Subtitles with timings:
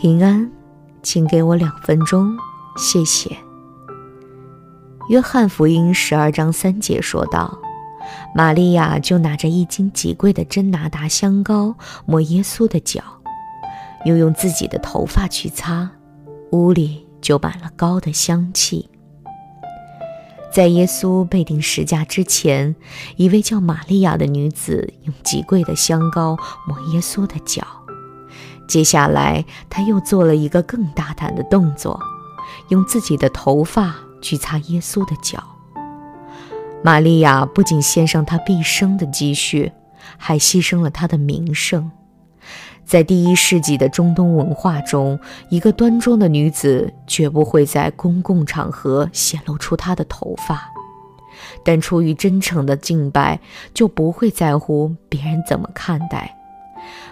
[0.00, 0.48] 平安，
[1.02, 2.38] 请给我两分钟，
[2.76, 3.36] 谢谢。
[5.08, 7.58] 约翰福音十二章三节说道
[8.32, 11.74] ：“玛利亚就拿着一斤极贵的真拿达香膏
[12.06, 13.02] 抹耶稣的脚，
[14.04, 15.90] 又用自己的头发去擦，
[16.52, 18.88] 屋里就满了膏的香气。”
[20.54, 22.76] 在耶稣被钉十架之前，
[23.16, 26.36] 一位叫玛利亚的女子用极贵的香膏
[26.68, 27.66] 抹耶稣的脚。
[28.68, 31.98] 接下来，他又做了一个更大胆的动作，
[32.68, 35.42] 用自己的头发去擦耶稣的脚。
[36.84, 39.72] 玛利亚不仅献上她毕生的积蓄，
[40.16, 41.90] 还牺牲了她的名声。
[42.84, 50.70] 在第一世纪的中东文化中，一个端庄的女子绝不会在公共场合显露出她的头发，
[51.64, 53.40] 但出于真诚的敬拜，
[53.74, 56.34] 就不会在乎别人怎么看待。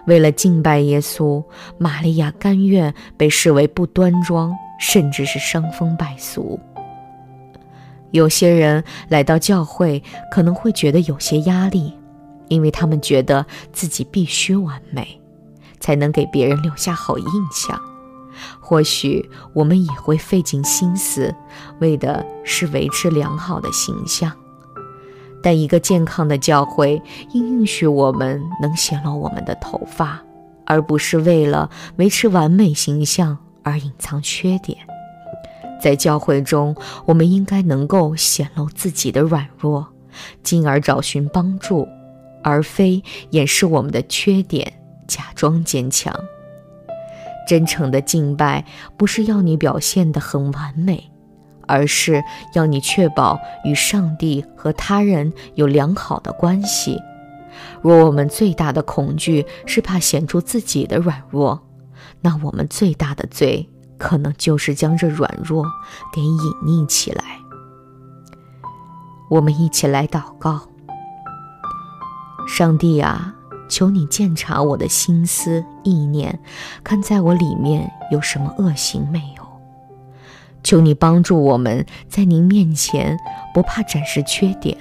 [0.07, 1.43] 为了敬拜耶稣，
[1.79, 6.59] 玛利亚甘愿被视为不端庄，甚至是伤风败俗。
[8.13, 11.93] 有些人来到教会可能会觉得有些压力，
[12.49, 15.21] 因为他们觉得自己必须完美，
[15.81, 17.79] 才能给别人留下好印象。
[18.61, 21.35] 或许我们也会费尽心思，
[21.81, 24.31] 为的是维持良好的形象。
[25.47, 30.21] 但一个健康的教会应允许我们能显露我们的头发，
[30.65, 34.77] 而不是为了维持完美形象而隐藏缺点。
[35.81, 36.75] 在教会中，
[37.05, 39.87] 我们应该能够显露自己的软弱，
[40.43, 41.87] 进而找寻帮助，
[42.43, 44.73] 而非掩饰我们的缺点，
[45.07, 46.13] 假装坚强。
[47.47, 48.65] 真诚的敬拜
[48.97, 51.09] 不是要你表现得很完美。
[51.67, 52.23] 而是
[52.55, 57.01] 要你确保与上帝和他人有良好的关系。
[57.83, 61.63] 若我们最大的恐惧是怕显出自己的软弱，
[62.21, 65.65] 那我们最大的罪可能就是将这软弱
[66.13, 67.23] 给隐匿起来。
[69.31, 70.61] 我们一起来祷告：
[72.47, 73.35] 上帝啊，
[73.69, 76.39] 求你鉴察我的心思意念，
[76.85, 79.46] 看在我里面有什么恶行没有。
[80.67, 83.17] 求你帮助我们在您面前
[83.55, 84.77] 不怕展示缺点，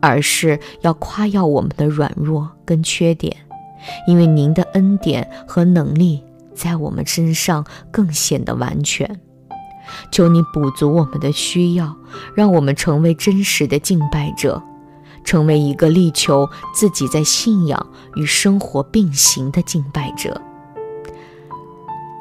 [0.00, 3.36] 而是要夸耀我们的软弱跟缺点，
[4.06, 6.24] 因为您的恩典和能力
[6.54, 9.20] 在我们身上更显得完全。
[10.10, 11.94] 求你补足我们的需要，
[12.34, 14.62] 让我们成为真实的敬拜者，
[15.24, 17.86] 成为一个力求自己在信仰
[18.16, 20.40] 与生活并行的敬拜者。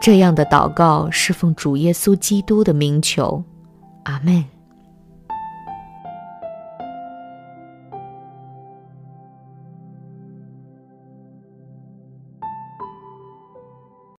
[0.01, 3.43] 这样的祷告是奉主耶稣基督的名求，
[4.03, 4.56] 阿门。